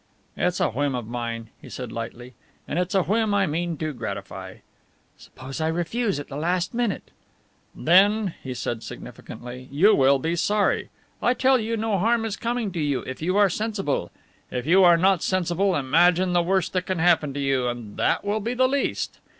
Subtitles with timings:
[0.35, 2.33] "It's a whim of mine," he said lightly,
[2.67, 4.55] "and it's a whim I mean to gratify."
[5.15, 7.11] "Suppose I refuse at the last moment?"
[7.75, 10.89] "Then," he said significantly, "you will be sorry.
[11.21, 14.09] I tell you, no harm is coming to you if you are sensible.
[14.49, 18.25] If you are not sensible, imagine the worst that can happen to you, and that
[18.25, 19.19] will be the least.